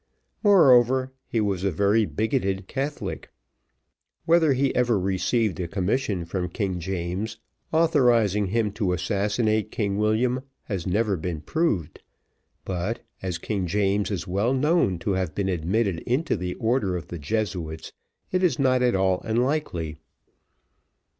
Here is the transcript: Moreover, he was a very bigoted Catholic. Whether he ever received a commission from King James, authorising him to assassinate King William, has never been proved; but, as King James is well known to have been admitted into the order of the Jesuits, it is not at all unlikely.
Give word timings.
Moreover, 0.41 1.13
he 1.27 1.39
was 1.39 1.63
a 1.63 1.69
very 1.69 2.07
bigoted 2.07 2.65
Catholic. 2.67 3.29
Whether 4.25 4.53
he 4.53 4.73
ever 4.75 4.97
received 4.99 5.59
a 5.59 5.67
commission 5.67 6.25
from 6.25 6.49
King 6.49 6.79
James, 6.79 7.37
authorising 7.71 8.47
him 8.47 8.71
to 8.71 8.93
assassinate 8.93 9.69
King 9.69 9.99
William, 9.99 10.41
has 10.63 10.87
never 10.87 11.15
been 11.17 11.41
proved; 11.41 12.01
but, 12.65 13.03
as 13.21 13.37
King 13.37 13.67
James 13.67 14.09
is 14.09 14.25
well 14.27 14.55
known 14.55 14.97
to 14.97 15.11
have 15.11 15.35
been 15.35 15.49
admitted 15.49 15.99
into 16.07 16.35
the 16.35 16.55
order 16.55 16.97
of 16.97 17.09
the 17.09 17.19
Jesuits, 17.19 17.91
it 18.31 18.41
is 18.41 18.57
not 18.57 18.81
at 18.81 18.95
all 18.95 19.21
unlikely. 19.23 19.97